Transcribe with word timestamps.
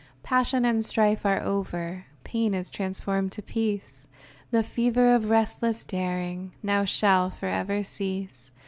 Passion 0.23 0.65
and 0.65 0.83
strife 0.83 1.27
are 1.27 1.39
over; 1.43 2.05
Pain 2.23 2.55
is 2.55 2.71
transformed 2.71 3.31
to 3.33 3.43
peace, 3.43 4.07
The 4.49 4.63
fever 4.63 5.13
of 5.13 5.29
restless 5.29 5.83
daring 5.85 6.53
Now 6.63 6.85
shall 6.85 7.29
forever 7.29 7.83
cease. 7.83 8.49